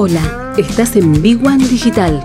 [0.00, 2.24] Hola, estás en Big Digital.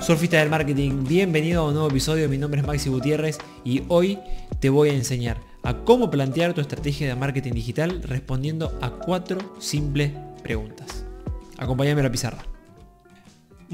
[0.00, 4.20] Surfista del marketing, bienvenido a un nuevo episodio, mi nombre es Maxi Gutiérrez y hoy
[4.60, 9.56] te voy a enseñar a cómo plantear tu estrategia de marketing digital respondiendo a cuatro
[9.58, 10.12] simples
[10.44, 11.04] preguntas.
[11.58, 12.53] Acompáñame a la pizarra.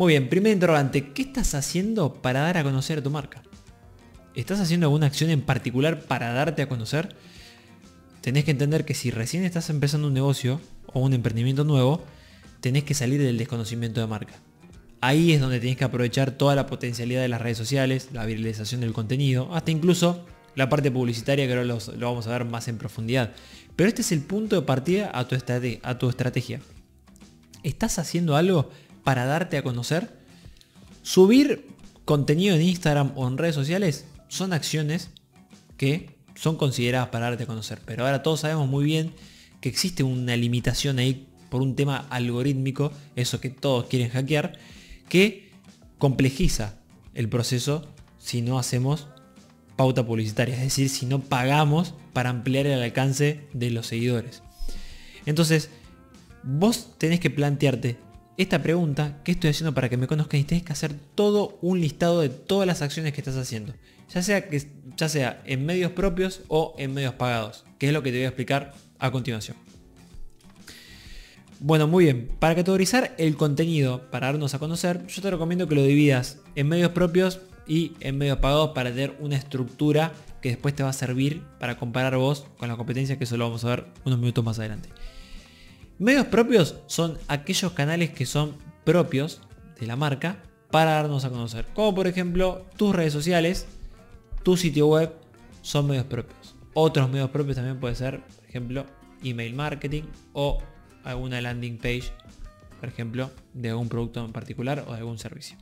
[0.01, 3.43] Muy bien, primer interrogante, ¿qué estás haciendo para dar a conocer tu marca?
[4.35, 7.15] ¿Estás haciendo alguna acción en particular para darte a conocer?
[8.23, 12.03] Tenés que entender que si recién estás empezando un negocio o un emprendimiento nuevo,
[12.63, 14.33] tenés que salir del desconocimiento de marca.
[15.03, 18.81] Ahí es donde tenés que aprovechar toda la potencialidad de las redes sociales, la viralización
[18.81, 22.79] del contenido, hasta incluso la parte publicitaria que ahora lo vamos a ver más en
[22.79, 23.33] profundidad.
[23.77, 25.37] Pero este es el punto de partida a tu,
[25.83, 26.63] a tu estrategia.
[27.63, 28.71] ¿Estás haciendo algo
[29.05, 30.17] para darte a conocer?
[31.03, 31.67] Subir
[32.05, 35.11] contenido en Instagram o en redes sociales son acciones
[35.77, 37.81] que son consideradas para darte a conocer.
[37.85, 39.13] Pero ahora todos sabemos muy bien
[39.61, 44.59] que existe una limitación ahí por un tema algorítmico, eso que todos quieren hackear,
[45.09, 45.51] que
[45.99, 46.77] complejiza
[47.15, 47.87] el proceso
[48.19, 49.09] si no hacemos
[49.77, 54.43] pauta publicitaria, es decir, si no pagamos para ampliar el alcance de los seguidores.
[55.27, 55.71] Entonces,
[56.43, 57.97] vos tenés que plantearte
[58.43, 60.41] esta pregunta, ¿qué estoy haciendo para que me conozcan?
[60.41, 63.75] Y tenés que hacer todo un listado de todas las acciones que estás haciendo.
[64.15, 68.03] Ya sea, que, ya sea en medios propios o en medios pagados, que es lo
[68.03, 69.57] que te voy a explicar a continuación.
[71.61, 72.31] Bueno, muy bien.
[72.39, 76.69] Para categorizar el contenido, para darnos a conocer, yo te recomiendo que lo dividas en
[76.69, 80.95] medios propios y en medios pagados para tener una estructura que después te va a
[80.95, 84.43] servir para comparar vos con la competencia, que eso lo vamos a ver unos minutos
[84.43, 84.89] más adelante.
[86.01, 89.43] Medios propios son aquellos canales que son propios
[89.79, 91.67] de la marca para darnos a conocer.
[91.75, 93.67] Como por ejemplo tus redes sociales,
[94.43, 95.13] tu sitio web
[95.61, 96.57] son medios propios.
[96.73, 98.87] Otros medios propios también puede ser, por ejemplo,
[99.23, 100.63] email marketing o
[101.05, 102.05] alguna landing page,
[102.81, 105.59] por ejemplo, de algún producto en particular o de algún servicio.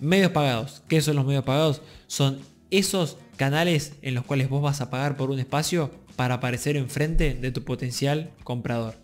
[0.00, 0.82] Medios pagados.
[0.88, 1.82] ¿Qué son los medios pagados?
[2.06, 2.38] Son
[2.70, 7.34] esos canales en los cuales vos vas a pagar por un espacio para aparecer enfrente
[7.34, 8.96] de tu potencial comprador.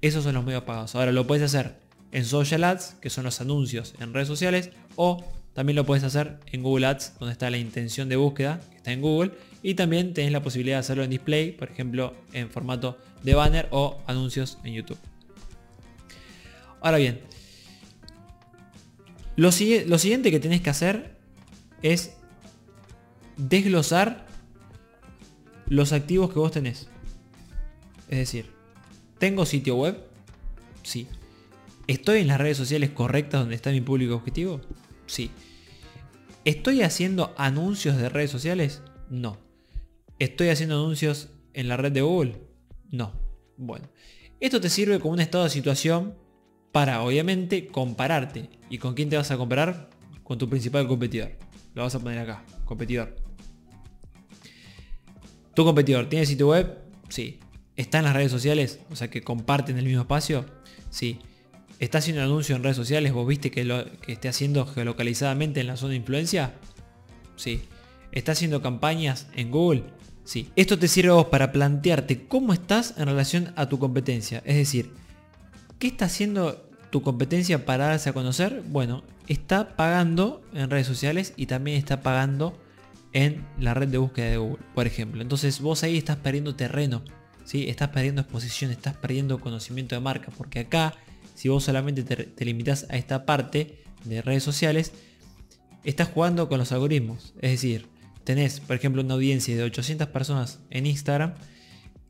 [0.00, 0.94] Esos son los medios pagados.
[0.94, 1.76] Ahora lo puedes hacer
[2.12, 6.38] en social ads, que son los anuncios en redes sociales, o también lo puedes hacer
[6.52, 9.32] en Google Ads, donde está la intención de búsqueda, que está en Google,
[9.62, 13.68] y también tenés la posibilidad de hacerlo en display, por ejemplo, en formato de banner
[13.70, 14.98] o anuncios en YouTube.
[16.80, 17.20] Ahora bien,
[19.36, 19.50] lo,
[19.86, 21.16] lo siguiente que tenés que hacer
[21.82, 22.14] es
[23.36, 24.23] desglosar
[25.66, 26.88] los activos que vos tenés.
[28.08, 28.50] Es decir,
[29.18, 29.98] ¿tengo sitio web?
[30.82, 31.06] Sí.
[31.86, 34.60] ¿Estoy en las redes sociales correctas donde está mi público objetivo?
[35.06, 35.30] Sí.
[36.44, 38.82] ¿Estoy haciendo anuncios de redes sociales?
[39.10, 39.38] No.
[40.18, 42.40] ¿Estoy haciendo anuncios en la red de Google?
[42.90, 43.12] No.
[43.56, 43.88] Bueno.
[44.40, 46.14] Esto te sirve como un estado de situación
[46.72, 48.50] para obviamente compararte.
[48.68, 49.90] ¿Y con quién te vas a comparar?
[50.22, 51.32] Con tu principal competidor.
[51.74, 53.23] Lo vas a poner acá, competidor.
[55.54, 56.78] ¿Tu competidor tiene sitio web?
[57.08, 57.38] Sí.
[57.76, 58.80] ¿Está en las redes sociales?
[58.90, 60.44] O sea, que comparten el mismo espacio?
[60.90, 61.18] Sí.
[61.78, 63.12] ¿Está haciendo un anuncio en redes sociales?
[63.12, 66.54] ¿Vos viste que lo que esté haciendo geolocalizadamente en la zona de influencia?
[67.36, 67.62] Sí.
[68.12, 69.84] ¿Está haciendo campañas en Google?
[70.24, 70.50] Sí.
[70.56, 74.42] Esto te sirve a vos para plantearte cómo estás en relación a tu competencia.
[74.44, 74.92] Es decir,
[75.78, 78.62] ¿qué está haciendo tu competencia para darse a conocer?
[78.68, 82.56] Bueno, está pagando en redes sociales y también está pagando
[83.14, 85.22] en la red de búsqueda de Google, por ejemplo.
[85.22, 87.02] Entonces vos ahí estás perdiendo terreno,
[87.44, 87.68] ¿sí?
[87.70, 90.94] estás perdiendo exposición, estás perdiendo conocimiento de marca, porque acá,
[91.34, 94.92] si vos solamente te, limitas a esta parte de redes sociales,
[95.84, 97.34] estás jugando con los algoritmos.
[97.40, 97.86] Es decir,
[98.24, 101.34] tenés, por ejemplo, una audiencia de 800 personas en Instagram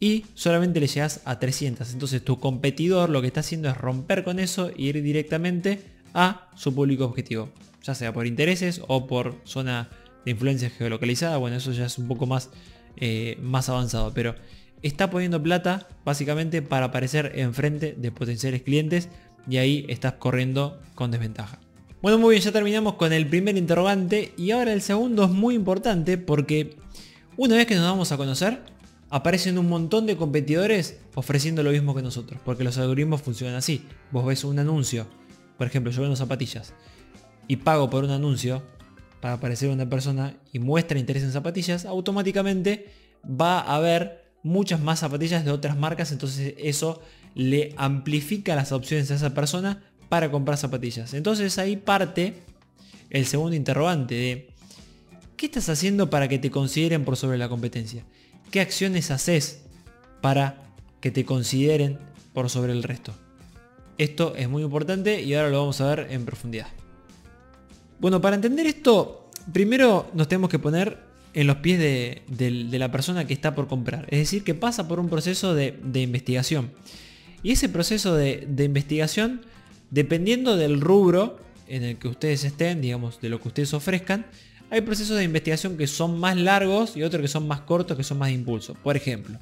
[0.01, 1.93] y solamente le llegas a 300.
[1.93, 5.83] Entonces tu competidor lo que está haciendo es romper con eso e ir directamente
[6.15, 7.51] a su público objetivo,
[7.83, 9.91] ya sea por intereses o por zona
[10.25, 12.51] de influencia geolocalizada, bueno, eso ya es un poco más,
[12.97, 14.35] eh, más avanzado, pero
[14.83, 19.09] está poniendo plata básicamente para aparecer enfrente de potenciales clientes
[19.49, 21.59] y ahí estás corriendo con desventaja.
[22.03, 25.55] Bueno, muy bien, ya terminamos con el primer interrogante y ahora el segundo es muy
[25.55, 26.77] importante porque
[27.37, 28.61] una vez que nos vamos a conocer,
[29.11, 33.87] aparecen un montón de competidores ofreciendo lo mismo que nosotros, porque los algoritmos funcionan así.
[34.11, 35.07] Vos ves un anuncio,
[35.57, 36.75] por ejemplo, yo vendo zapatillas
[37.49, 38.63] y pago por un anuncio
[39.25, 42.91] para aparecer una persona y muestra interés en zapatillas, automáticamente
[43.25, 47.01] va a haber muchas más zapatillas de otras marcas, entonces eso
[47.35, 51.15] le amplifica las opciones a esa persona para comprar zapatillas.
[51.15, 52.35] Entonces ahí parte
[53.09, 54.51] el segundo interrogante de
[55.39, 58.05] ¿qué estás haciendo para que te consideren por sobre la competencia?
[58.51, 59.63] ¿Qué acciones haces
[60.21, 60.61] para
[61.01, 61.99] que te consideren
[62.35, 63.15] por sobre el resto?
[63.97, 66.67] Esto es muy importante y ahora lo vamos a ver en profundidad.
[67.99, 70.99] Bueno, para entender esto, primero nos tenemos que poner
[71.35, 74.07] en los pies de, la persona que está por comprar.
[74.11, 76.71] Es decir, que pasa por un proceso de, investigación.
[77.43, 79.43] Y ese proceso de, investigación,
[79.91, 84.27] dependiendo del rubro en el que ustedes estén, digamos, de lo que ustedes ofrezcan,
[84.71, 88.05] hay procesos de investigación que son más largos y otros que son más cortos, que
[88.05, 88.75] son más de impulso.
[88.75, 89.39] Por ejemplo,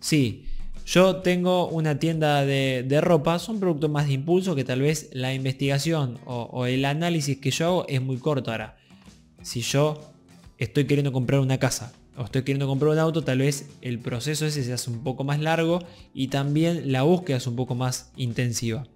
[0.00, 0.44] si
[0.84, 5.32] yo tengo una tienda de, ropa, son productos más de impulso que tal vez la
[5.32, 8.50] investigación o, el análisis que yo hago es muy corto.
[8.50, 8.76] Ahora,
[9.42, 10.12] si yo
[10.58, 14.44] estoy queriendo comprar una casa o estoy queriendo comprar un auto, tal vez el proceso
[14.44, 15.80] ese se hace un poco más largo
[16.14, 18.86] y también la búsqueda es un poco más intensiva.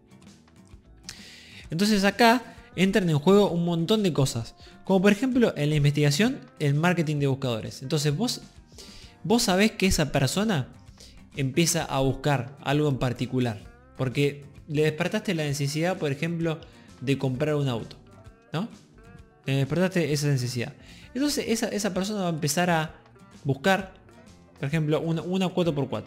[1.71, 4.55] Entonces acá entran en juego un montón de cosas,
[4.85, 7.83] como por ejemplo en la investigación el marketing de buscadores.
[7.83, 8.43] Entonces vos,
[9.25, 10.69] vos sabés que esa persona
[11.37, 13.59] empieza a buscar algo en particular,
[13.97, 16.59] porque le despertaste la necesidad, por ejemplo,
[17.01, 17.97] de comprar un auto,
[18.53, 18.69] ¿no?
[19.45, 20.73] Le despertaste esa necesidad.
[21.15, 22.95] Entonces esa, persona va a empezar a
[23.45, 23.95] buscar,
[24.59, 26.05] por ejemplo, una, una 4x4.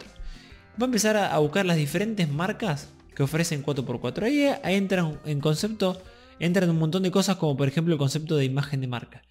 [0.80, 4.22] Va a empezar a, buscar las diferentes marcas que ofrecen 4x4.
[4.22, 6.00] Ahí, ahí entran en concepto,
[6.38, 9.22] entran un montón de cosas como por ejemplo el concepto de imagen de marca.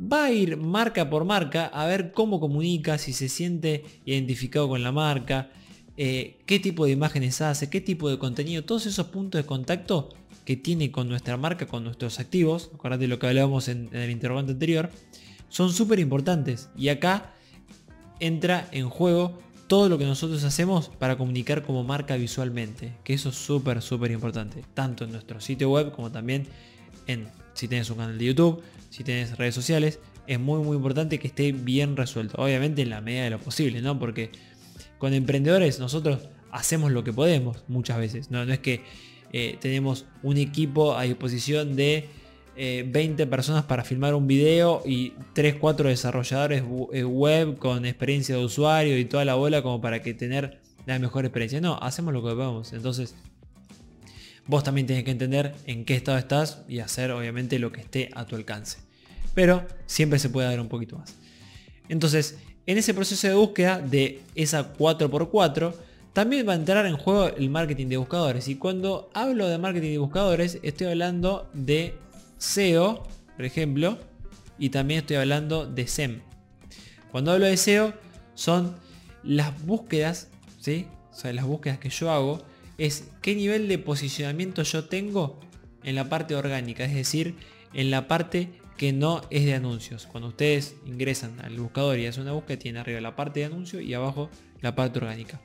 [0.00, 4.82] Va a ir marca por marca a ver cómo comunica, si se siente identificado con
[4.82, 5.50] la marca,
[5.96, 10.08] eh, qué tipo de imágenes hace, qué tipo de contenido, todos esos puntos de contacto
[10.44, 14.52] que tiene con nuestra marca, con nuestros activos, acordate lo que hablábamos en el interrogante
[14.52, 14.90] anterior,
[15.48, 16.70] son súper importantes.
[16.76, 17.34] Y acá
[18.18, 22.94] entra en juego todo lo que nosotros hacemos para comunicar como marca visualmente.
[23.04, 24.64] Que eso es súper, súper importante.
[24.74, 26.46] Tanto en nuestro sitio web como también
[27.06, 29.98] en si tienes un canal de YouTube, si tienes redes sociales.
[30.26, 32.40] Es muy, muy importante que esté bien resuelto.
[32.40, 33.98] Obviamente en la medida de lo posible, ¿no?
[33.98, 34.30] Porque
[34.98, 38.30] con emprendedores nosotros hacemos lo que podemos muchas veces.
[38.30, 38.82] No, es que
[39.32, 42.08] eh, tenemos un equipo a disposición de
[42.54, 46.62] 20 eh, personas para filmar un video y 3-4 desarrolladores
[46.92, 50.98] eh, web con experiencia de usuario y toda la bola como para que tener la
[50.98, 51.60] mejor experiencia.
[51.60, 52.72] No, hacemos lo que podemos.
[52.74, 53.14] Entonces,
[54.46, 58.10] vos también tienes que entender en qué estado estás y hacer obviamente lo que esté
[58.14, 58.78] a tu alcance.
[59.34, 61.14] Pero siempre se puede dar un poquito más.
[61.88, 65.74] Entonces, en ese proceso de búsqueda de esa 4x4,
[66.12, 68.48] también va a entrar en juego el marketing de buscadores.
[68.48, 71.94] Y cuando hablo de marketing de buscadores, estoy hablando de
[72.38, 73.02] SEO,
[73.34, 73.98] por ejemplo,
[74.58, 76.20] y también estoy hablando de SEM.
[77.10, 77.94] Cuando hablo de SEO,
[78.34, 78.76] son
[79.22, 80.28] las búsquedas,
[80.60, 80.86] ¿sí?
[81.10, 82.42] O sea, las búsquedas que yo hago,
[82.82, 85.38] es qué nivel de posicionamiento yo tengo
[85.84, 87.36] en la parte orgánica, es decir,
[87.74, 90.06] en la parte que no es de anuncios.
[90.06, 93.80] Cuando ustedes ingresan al buscador y hacen una búsqueda, tiene arriba la parte de anuncio
[93.80, 94.30] y abajo
[94.62, 95.40] la parte orgánica.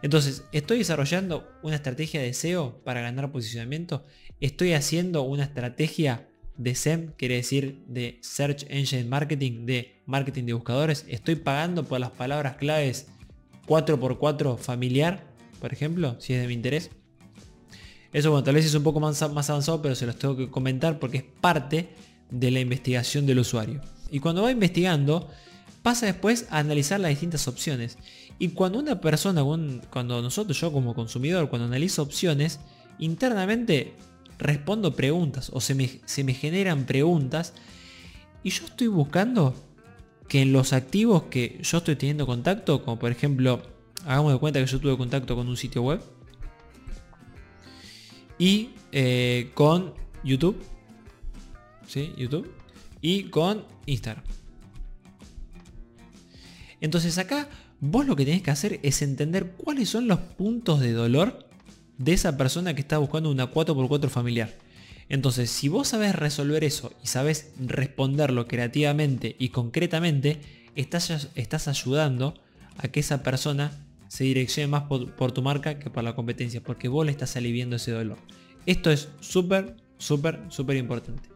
[0.00, 4.06] Entonces, ¿estoy desarrollando una estrategia de SEO para ganar posicionamiento?
[4.40, 6.26] ¿Estoy haciendo una estrategia
[6.56, 11.04] de SEM, quiere decir de Search Engine Marketing, de marketing de buscadores?
[11.06, 13.08] ¿Estoy pagando por las palabras claves
[13.66, 15.35] 4x4 familiar,
[15.66, 16.92] por ejemplo, si es de mi interés?
[18.12, 20.48] Eso bueno, tal vez es un poco más, más avanzado, pero se los tengo que
[20.48, 21.88] comentar porque es parte
[22.30, 23.80] de la investigación del usuario.
[24.12, 25.28] Y cuando va investigando,
[25.82, 27.98] pasa después a analizar las distintas opciones.
[28.38, 29.42] Y cuando una persona,
[29.90, 32.60] cuando nosotros, yo como consumidor, cuando analizo opciones,
[33.00, 33.94] internamente
[34.38, 37.54] respondo preguntas o se me, se me generan preguntas
[38.44, 39.52] y yo estoy buscando
[40.28, 43.74] que en los activos que yo estoy teniendo contacto, como por ejemplo,
[44.06, 46.00] hagamos de cuenta que yo tuve contacto con un sitio web
[48.38, 50.56] y eh, con YouTube,
[51.86, 52.14] ¿sí?
[52.16, 52.50] YouTube
[53.00, 54.24] y con Instagram.
[56.80, 57.48] Entonces acá
[57.80, 61.48] vos lo que tenés que hacer es entender cuáles son los puntos de dolor
[61.98, 64.54] de esa persona que está buscando una 4x4 familiar.
[65.08, 70.40] Entonces, si vos sabés resolver eso y sabés responderlo creativamente y concretamente,
[70.74, 72.34] estás, estás ayudando
[72.76, 76.88] a que esa persona se direccione más por, tu marca que por la competencia, porque
[76.88, 78.18] vos le estás aliviando ese dolor.
[78.66, 81.28] Esto es súper, súper, súper importante.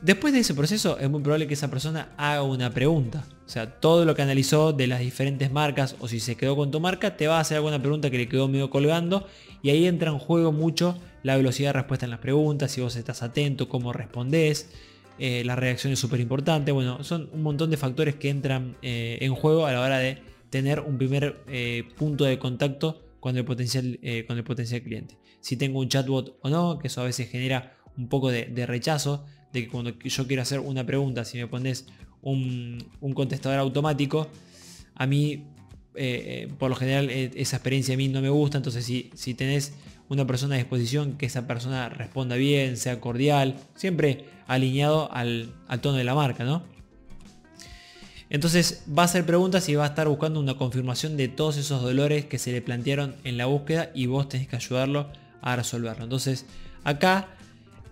[0.00, 3.24] Después de ese proceso es muy probable que esa persona haga una pregunta.
[3.46, 6.70] O sea, todo lo que analizó de las diferentes marcas o si se quedó con
[6.70, 9.26] tu marca, te va a hacer alguna pregunta que le quedó medio colgando
[9.62, 12.94] y ahí entra en juego mucho la velocidad de respuesta en las preguntas, si vos
[12.94, 14.70] estás atento, cómo respondés,
[15.18, 16.70] eh, la reacción es súper importante.
[16.70, 20.22] Bueno, son un montón de factores que entran eh, en juego a la hora de
[20.50, 25.18] tener un primer eh, punto de contacto con el potencial, eh, con el potencial cliente.
[25.40, 29.24] Si tengo un chatbot o no, que eso a veces genera un poco de, rechazo,
[29.52, 31.86] de que cuando yo quiero hacer una pregunta, si me pones
[32.22, 32.78] un,
[33.14, 34.28] contestador automático,
[34.94, 35.46] a mí,
[35.94, 39.74] eh, por lo general, esa experiencia a mí no me gusta, entonces si, si tenés
[40.08, 45.80] una persona a disposición, que esa persona responda bien, sea cordial, siempre alineado al, al
[45.80, 46.62] tono de la marca, ¿no?
[48.30, 51.82] Entonces va a hacer preguntas y va a estar buscando una confirmación de todos esos
[51.82, 56.04] dolores que se le plantearon en la búsqueda y vos tenés que ayudarlo a resolverlo.
[56.04, 56.44] Entonces
[56.84, 57.28] acá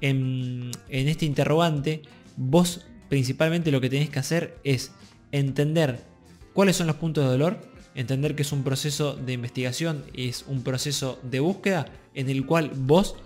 [0.01, 2.03] en, este interrogante
[2.37, 4.93] vos principalmente lo que tenés que hacer es
[5.33, 6.05] entender
[6.53, 7.59] cuáles son los puntos de dolor,
[7.95, 12.73] entender que es un proceso de investigación, es un proceso de búsqueda en el cual
[12.75, 13.17] vos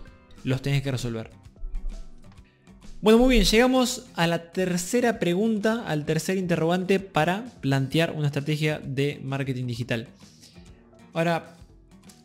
[0.44, 1.39] los tenés que resolver.
[3.02, 8.78] Bueno, muy bien, llegamos a la tercera pregunta, al tercer interrogante para plantear una estrategia
[8.78, 10.06] de marketing digital.
[11.14, 11.56] Ahora,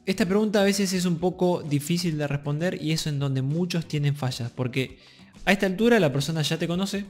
[0.05, 3.85] esta pregunta a veces es un poco difícil de responder y eso en donde muchos
[3.85, 4.99] tienen fallas, porque
[5.45, 7.05] a esta altura la persona ya te conoce,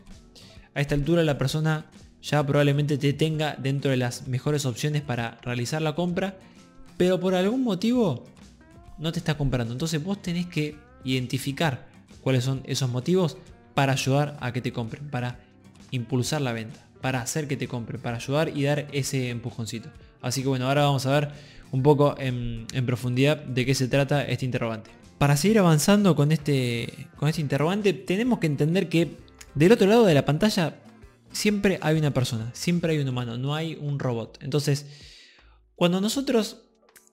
[0.75, 1.87] a esta altura la persona
[2.21, 6.37] ya probablemente te tenga dentro de las mejores opciones para realizar la compra,
[6.97, 8.25] pero por algún motivo
[8.99, 9.73] no te está comprando.
[9.73, 11.87] Entonces vos tenés que identificar
[12.21, 13.37] cuáles son esos motivos
[13.75, 15.39] para ayudar a que te compren, para
[15.91, 19.89] impulsar la venta, para hacer que te compren, para ayudar y dar ese empujoncito.
[20.21, 21.29] Así que bueno, ahora vamos a ver
[21.71, 24.89] un poco en, profundidad de qué se trata este interrogante.
[25.19, 29.17] Para seguir avanzando con este, con este interrogante, tenemos que entender que
[29.53, 30.77] del otro lado de la pantalla
[31.31, 34.39] siempre hay una persona, siempre hay un humano, no hay un robot.
[34.41, 34.87] Entonces,
[35.75, 36.63] cuando nosotros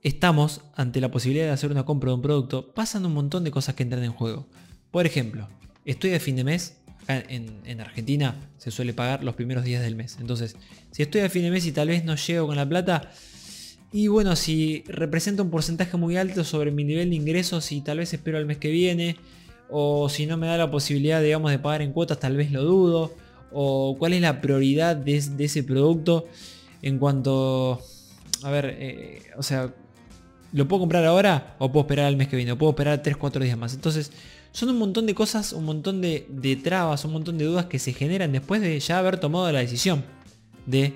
[0.02, 3.50] estamos ante la posibilidad de hacer una compra de un producto, pasan un montón de
[3.50, 4.48] cosas que entran en juego.
[4.90, 5.48] Por ejemplo,
[5.84, 6.76] estoy a fin de mes,
[7.08, 10.18] en, Argentina se suele pagar los primeros días del mes.
[10.20, 10.56] Entonces,
[10.90, 13.10] si estoy a fin de mes y tal vez no llego con la plata,
[13.92, 17.98] y bueno, si representa un porcentaje muy alto sobre mi nivel de ingresos y tal
[17.98, 19.16] vez espero al mes que viene,
[19.68, 22.62] o si no me da la posibilidad, digamos, de pagar en cuotas, tal vez lo
[22.62, 23.14] dudo,
[23.52, 26.26] o cuál es la prioridad de, ese producto
[26.80, 27.80] en cuanto,
[28.42, 29.74] a ver, eh, o sea,
[30.52, 32.52] ¿lo puedo comprar ahora o puedo esperar al mes que viene?
[32.52, 33.74] ¿O puedo esperar 3-4 días más?
[33.74, 34.10] Entonces,
[34.52, 37.92] son un montón de cosas, un montón de, trabas, un montón de dudas que se
[37.92, 40.04] generan después de ya haber tomado la decisión.
[40.66, 40.92] De,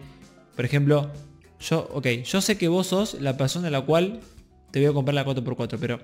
[0.55, 1.11] por ejemplo,
[1.59, 4.21] yo, ok, yo sé que vos sos la persona a la cual
[4.71, 6.01] te voy a comprar la 4x4, pero...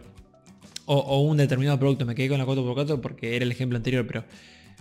[0.85, 4.25] O, un determinado producto, me quedé con la 4x4 porque era el ejemplo anterior, pero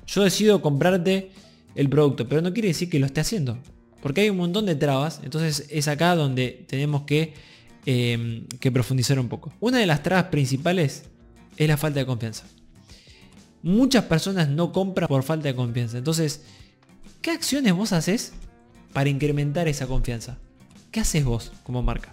[0.08, 1.30] yo decido comprarte
[1.76, 3.60] el producto, pero no quiere decir que lo esté haciendo.
[4.02, 7.34] Porque hay un montón de trabas, entonces es acá donde tenemos que,
[7.86, 9.54] eh, que profundizar un poco.
[9.60, 11.04] Una de las trabas principales
[11.56, 12.46] es la falta de confianza.
[13.64, 15.98] Muchas personas no compran por falta de confianza.
[15.98, 16.44] Entonces,
[17.22, 18.34] ¿qué acciones vos haces
[18.94, 20.38] para incrementar esa confianza?
[20.92, 22.12] ¿Qué haces vos como marca?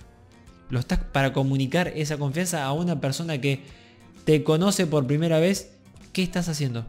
[0.70, 3.62] ¿Lo estás para comunicar esa confianza a una persona que
[4.24, 5.72] te conoce por primera vez?
[6.12, 6.84] ¿Qué estás haciendo?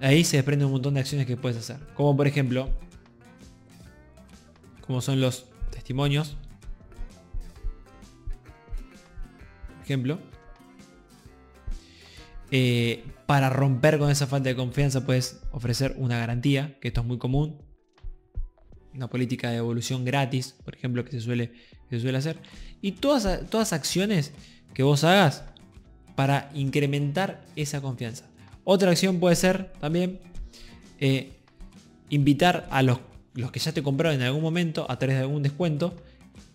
[0.00, 1.78] Ahí se desprende un montón de acciones que puedes hacer.
[1.94, 2.68] Como por ejemplo,
[4.86, 6.36] como son los testimonios.
[9.82, 10.18] ejemplo,
[12.56, 17.06] eh, para romper con esa falta de confianza puedes ofrecer una garantía, que esto es
[17.08, 17.60] muy común.
[18.94, 21.52] Una política de evolución gratis, por ejemplo, que se suele,
[21.90, 22.38] se suele hacer.
[22.80, 24.30] Y todas, todas acciones
[24.72, 25.42] que vos hagas
[26.14, 28.26] para incrementar esa confianza.
[28.62, 30.20] Otra acción puede ser también
[31.00, 31.32] eh,
[32.08, 33.00] invitar a los,
[33.34, 35.92] los que ya te compraron en algún momento a través de algún descuento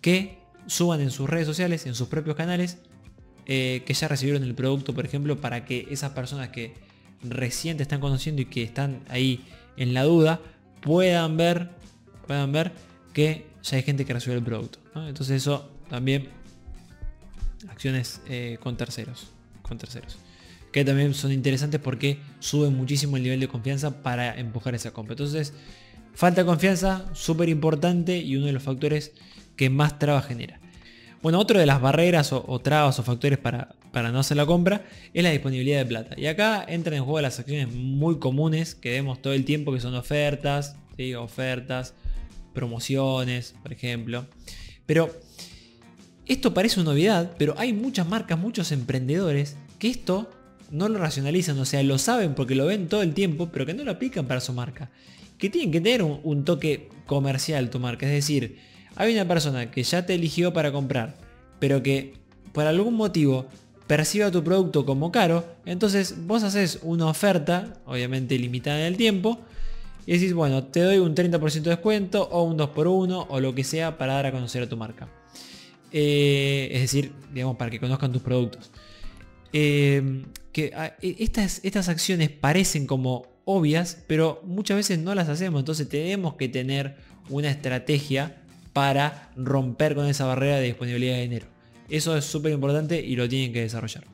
[0.00, 2.78] que suban en sus redes sociales, en sus propios canales,
[3.52, 6.72] eh, que ya recibieron el producto, por ejemplo, para que esas personas que
[7.24, 9.44] recién te están conociendo y que están ahí
[9.76, 10.40] en la duda,
[10.80, 11.68] puedan ver,
[12.28, 12.70] puedan ver
[13.12, 14.78] que ya hay gente que recibió el producto.
[14.94, 16.28] Entonces eso también
[17.68, 19.26] acciones eh, con terceros,
[19.62, 20.18] con terceros.
[20.70, 25.14] Que también son interesantes porque suben muchísimo el nivel de confianza para empujar esa compra.
[25.14, 25.54] Entonces,
[26.14, 29.10] falta de confianza, súper importante y uno de los factores
[29.56, 30.60] que más traba genera.
[31.22, 34.86] Bueno, otro de las barreras o, trabas o factores para, para, no hacer la compra
[35.12, 36.14] es la disponibilidad de plata.
[36.18, 39.80] Y acá entran en juego las acciones muy comunes que vemos todo el tiempo, que
[39.80, 40.76] son ofertas,
[41.18, 41.94] ofertas,
[42.52, 44.26] promociones, por ejemplo.
[44.86, 45.14] Pero
[46.26, 50.30] esto parece una novedad, pero hay muchas marcas, muchos emprendedores que esto
[50.70, 53.74] no lo racionalizan, o sea, lo saben porque lo ven todo el tiempo, pero que
[53.74, 54.90] no lo aplican para su marca.
[55.38, 58.58] Que tienen que tener un, un toque comercial tu marca, es decir,
[58.96, 61.16] hay una persona que ya te eligió para comprar,
[61.58, 62.14] pero que
[62.52, 63.46] por algún motivo
[63.86, 69.40] perciba tu producto como caro, entonces vos haces una oferta, obviamente limitada en el tiempo,
[70.06, 73.64] y decís, bueno, te doy un 30% de descuento o un 2x1 o lo que
[73.64, 75.08] sea para dar a conocer a tu marca.
[75.92, 78.70] Eh, es decir, digamos, para que conozcan tus productos.
[79.52, 85.28] Eh, que ah, e, estas, estas acciones parecen como obvias, pero muchas veces no las
[85.28, 85.60] hacemos.
[85.60, 86.96] Entonces tenemos que tener
[87.28, 88.39] una estrategia
[88.72, 91.46] para romper con esa barrera de disponibilidad de dinero.
[91.88, 94.04] Eso es súper importante y lo tienen que desarrollar.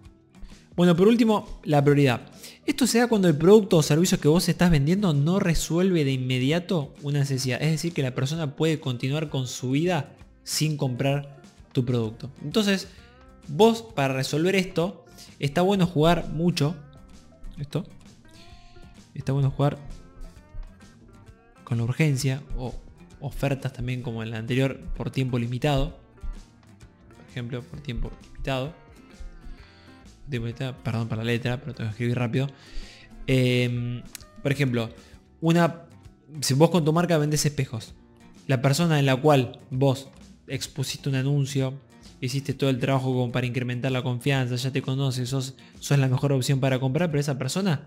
[0.76, 2.20] Bueno, por último, la prioridad.
[2.66, 6.12] Esto se da cuando el producto o servicio que vos estás vendiendo no resuelve de
[6.12, 7.62] inmediato una necesidad.
[7.62, 11.40] Es decir, que la persona puede continuar con su vida sin comprar
[11.72, 12.30] tu producto.
[12.42, 12.88] Entonces,
[13.48, 15.04] vos para resolver esto,
[15.38, 16.74] está bueno jugar mucho.
[17.58, 17.84] Esto.
[19.14, 19.78] Está bueno jugar
[21.64, 22.74] con la urgencia o
[23.20, 25.98] ofertas también como en la anterior por tiempo limitado.
[27.16, 28.74] Por ejemplo, por tiempo limitado.
[30.82, 32.48] perdón para la letra, pero tengo que escribir rápido.
[33.26, 34.02] Em,
[34.42, 34.90] por ejemplo,
[35.40, 35.82] una.
[36.40, 37.94] Si vos con tu marca vendes espejos,
[38.46, 40.08] la persona en la cual vos
[40.48, 41.74] expusiste un anuncio,
[42.20, 46.08] hiciste todo el trabajo como para incrementar la confianza, ya te conoces, sos, sos la
[46.08, 47.82] mejor opción para comprar, pero esa persona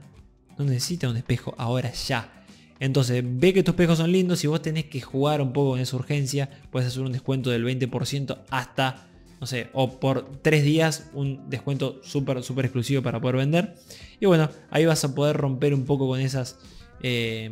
[0.58, 2.39] no necesita un espejo ahora ya.
[2.80, 5.80] Entonces, ve que tus espejos son lindos y vos tenés que jugar un poco con
[5.80, 6.50] esa urgencia.
[6.72, 9.08] Puedes hacer un descuento del 20% hasta,
[9.42, 13.76] no sé, o por tres días un descuento súper, súper exclusivo para poder vender.
[14.20, 16.58] Y bueno, ahí vas a poder romper un poco con esas,
[17.04, 17.52] eh,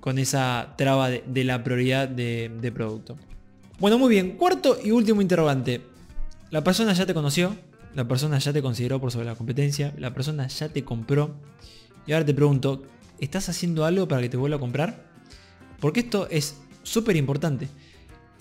[0.00, 3.16] con esa traba de, la prioridad de producto.
[3.80, 4.36] Bueno, muy bien.
[4.36, 5.80] Cuarto y último interrogante.
[6.50, 7.56] La persona ya te conoció,
[7.94, 11.34] la persona ya te consideró por sobre la competencia, la persona ya te compró.
[12.06, 12.82] Y ahora te pregunto,
[13.20, 15.04] ¿Estás haciendo algo para que te vuelva a comprar?
[15.78, 17.68] Porque esto es súper importante.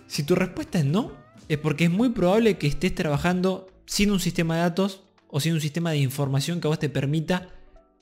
[0.07, 1.11] Si tu respuesta es no,
[1.47, 5.53] es porque es muy probable que estés trabajando sin un sistema de datos o sin
[5.53, 7.49] un sistema de información que a vos te permita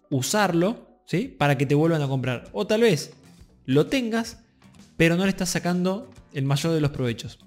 [0.09, 1.27] usarlo ¿sí?
[1.27, 2.49] para que te vuelvan a comprar.
[2.53, 3.13] O tal vez
[3.65, 4.39] lo tengas,
[4.95, 7.39] pero no le estás sacando el mayor de los provechos.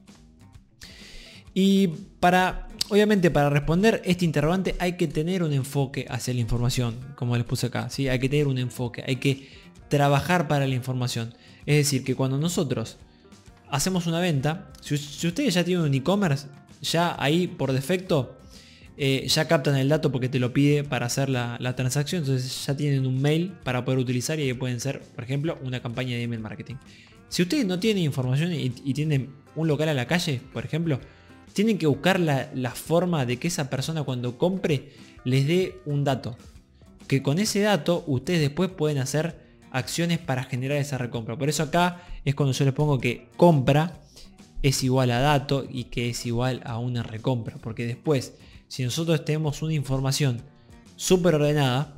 [1.54, 1.88] Y
[2.20, 7.36] para Obviamente para responder este interrogante hay que tener un enfoque hacia la información, como
[7.36, 8.08] les puse acá, ¿sí?
[8.08, 9.48] hay que tener un enfoque, hay que
[9.88, 11.32] trabajar para la información.
[11.66, 12.96] Es decir, que cuando nosotros
[13.68, 16.48] hacemos una venta, si, ustedes ya tienen un e-commerce,
[16.82, 18.36] ya ahí por defecto
[18.96, 22.76] eh, ya captan el dato porque te lo pide para hacer la, transacción, entonces ya
[22.76, 26.40] tienen un mail para poder utilizar y pueden ser, por ejemplo, una campaña de email
[26.40, 26.74] marketing.
[27.28, 30.98] Si ustedes no tienen información y tienen un local a la calle, por ejemplo,
[31.52, 34.92] tienen que buscar la, forma de que esa persona cuando compre
[35.24, 36.36] les dé un dato.
[37.06, 39.38] Que con ese dato ustedes después pueden hacer
[39.70, 41.36] acciones para generar esa recompra.
[41.36, 44.00] Por eso acá es cuando yo les pongo que compra
[44.62, 47.56] es igual a dato y que es igual a una recompra.
[47.56, 48.34] Porque después,
[48.68, 50.42] si nosotros tenemos una información
[50.96, 51.94] súper ordenada,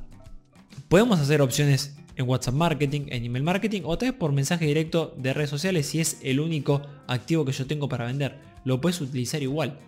[0.89, 5.15] podemos hacer opciones en WhatsApp Marketing, en Email Marketing o tal vez por mensaje directo
[5.17, 9.01] de redes sociales si es el único activo que yo tengo para vender lo puedes
[9.01, 9.79] utilizar igual.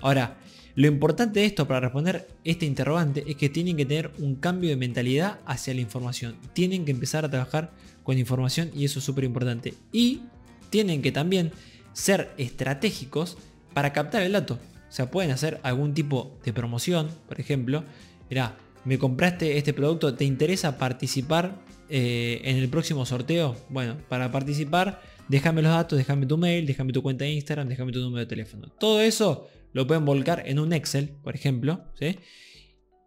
[0.00, 0.36] Ahora,
[0.74, 4.70] lo importante de esto para responder este interrogante es que tienen que tener un cambio
[4.70, 6.36] de mentalidad hacia la información.
[6.52, 9.74] Tienen que empezar a trabajar con información y eso es súper importante.
[9.92, 10.22] Y
[10.70, 11.52] tienen que también
[11.92, 13.36] ser estratégicos
[13.74, 14.54] para captar el dato.
[14.88, 17.84] O sea, pueden hacer algún tipo de promoción, por ejemplo.
[18.28, 21.54] Mira, me compraste este producto, ¿te interesa participar
[21.88, 23.56] eh, en el próximo sorteo?
[23.68, 27.92] Bueno, para participar déjame los datos, déjame tu mail, déjame tu cuenta de Instagram, déjame
[27.92, 28.68] tu número de teléfono.
[28.78, 31.84] Todo eso lo pueden volcar en un Excel, por ejemplo.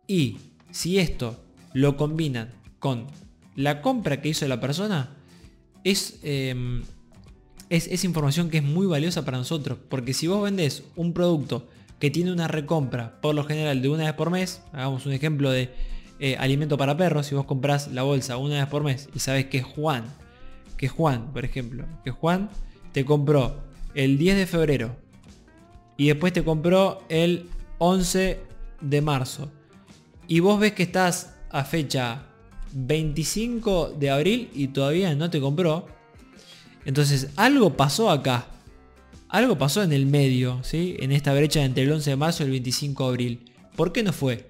[0.07, 0.37] Y
[0.71, 3.07] si esto lo combinan con
[3.55, 5.17] la compra que hizo la persona,
[5.83, 6.83] em,
[7.69, 9.77] es, es, información que es muy valiosa para nosotros.
[9.89, 11.67] Porque si vos vendés un producto
[12.03, 15.49] que tiene una recompra, por lo general de una vez por mes, hagamos un ejemplo
[15.49, 15.73] de
[16.19, 19.45] eh, alimento para perros, si vos compras la bolsa una vez por mes y sabes
[19.45, 20.03] que Juan
[20.75, 22.49] que Juan, por ejemplo, que Juan
[22.91, 23.63] te compró
[23.95, 24.97] el 10 de febrero
[25.95, 28.37] y después te compró el 11
[28.81, 29.49] de marzo
[30.27, 32.23] y vos ves que estás a fecha
[32.73, 35.87] 25 de abril y todavía no te compró,
[36.83, 38.47] entonces algo pasó acá.
[39.33, 40.95] Algo pasó en el medio, ¿sí?
[40.99, 43.51] En esta brecha entre el 11 de marzo y el 25 de abril.
[43.75, 44.47] ¿Por qué no fue?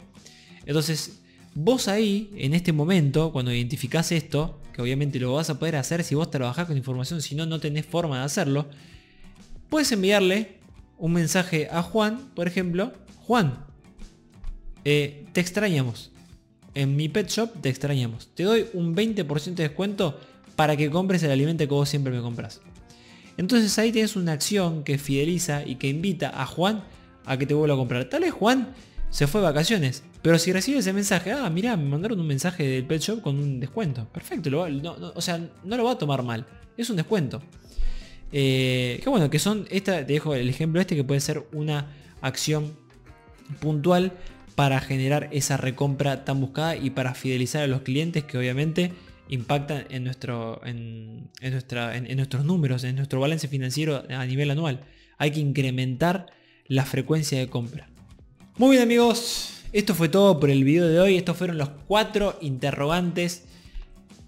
[0.65, 1.21] Entonces,
[1.55, 6.03] vos ahí, en este momento, cuando identificás esto, que obviamente lo vas a poder hacer
[6.03, 8.67] si vos trabajás con información, si no, no tenés forma de hacerlo,
[9.69, 10.57] puedes enviarle
[10.97, 12.91] un mensaje a Juan, por ejemplo,
[13.25, 13.63] Juan,
[14.83, 16.11] eh, te extrañamos.
[16.73, 18.27] En mi pet shop te extrañamos.
[18.35, 20.19] Te doy un 20% de descuento
[20.57, 22.59] para que compres el alimento que vos siempre me compras.
[23.37, 26.83] Entonces ahí tienes una acción que fideliza y que invita a Juan
[27.25, 28.05] a que te vuelva a comprar.
[28.05, 28.73] Tal vez Juan
[29.09, 30.03] se fue de vacaciones.
[30.21, 33.37] Pero si recibe ese mensaje, ah, mira, me mandaron un mensaje del pet shop con
[33.37, 34.07] un descuento.
[34.11, 34.49] Perfecto,
[35.15, 36.45] o sea, no lo va a tomar mal.
[36.77, 37.41] Es un descuento.
[38.31, 41.87] Eh, que bueno, que son, esta, te dejo el ejemplo este que puede ser una
[42.21, 42.73] acción
[43.59, 44.13] puntual
[44.55, 48.91] para generar esa recompra tan buscada y para fidelizar a los clientes que obviamente
[49.29, 54.81] impactan en, nuestro, en, nuestra, en, nuestros números, en nuestro balance financiero a nivel anual.
[55.17, 56.27] Hay que incrementar
[56.67, 57.89] la frecuencia de compra.
[58.57, 61.15] Muy bien amigos, esto fue todo por el video de hoy.
[61.17, 63.45] Estos fueron los cuatro interrogantes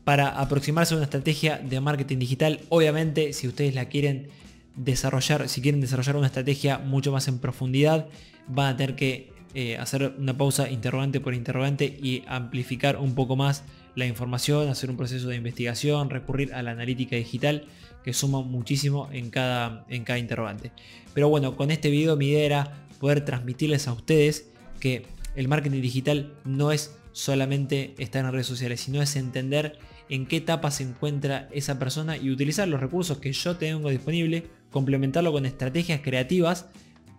[0.04, 2.62] para aproximarse a una estrategia de marketing digital.
[2.70, 4.30] Obviamente, si ustedes la quieren
[4.76, 8.08] desarrollar, si quieren desarrollar una estrategia mucho más en profundidad,
[8.48, 13.36] van a tener que eh, hacer una pausa interrogante por interrogante y amplificar un poco
[13.36, 13.64] más
[13.96, 17.66] la información, hacer un proceso de investigación, recurrir a la analítica digital
[18.04, 20.72] que suma muchísimo en cada, en cada interrogante.
[21.14, 25.06] Pero bueno, con este video mi idea era poder transmitirles a ustedes que
[25.36, 29.80] el marketing digital no es solamente estar en redes sociales, sino es entender
[30.10, 34.48] en qué etapa se encuentra esa persona y utilizar los recursos que yo tengo disponible,
[34.70, 36.68] complementarlo con estrategias creativas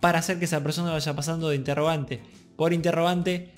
[0.00, 2.20] para hacer que esa persona vaya pasando de interrogante
[2.56, 3.50] por interrogante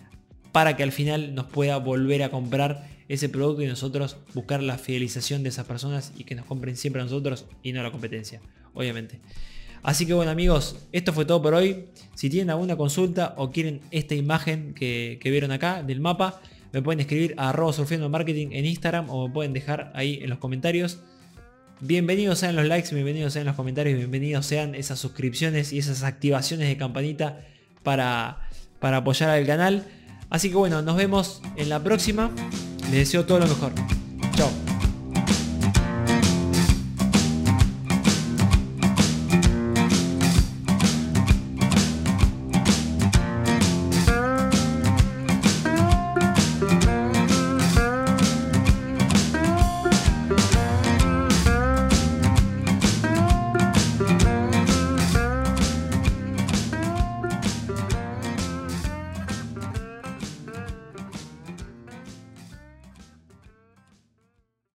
[0.53, 4.79] para que al final nos pueda volver a comprar ese producto y nosotros buscar la
[4.79, 8.41] fidelización de esas personas y que nos compren siempre a nosotros y no la competencia,
[8.75, 9.21] obviamente.
[9.83, 11.87] Así que bueno amigos, esto fue todo por hoy.
[12.15, 16.41] Si tienen alguna consulta o quieren esta imagen que, vieron acá del mapa,
[16.73, 20.29] me pueden escribir a arroba surfeando marketing en Instagram o me pueden dejar ahí en
[20.31, 21.01] los comentarios.
[21.81, 26.69] Bienvenidos sean los likes, bienvenidos sean los comentarios, bienvenidos sean esas suscripciones y esas activaciones
[26.69, 27.47] de campanita
[27.85, 28.49] para,
[28.81, 29.87] para apoyar al canal.
[30.29, 32.33] Así que bueno, nos vemos en la próxima.
[32.91, 33.73] Les deseo todo lo mejor.
[34.35, 34.68] Chao.